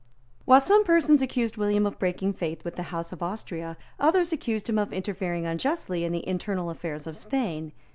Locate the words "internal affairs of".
6.27-7.15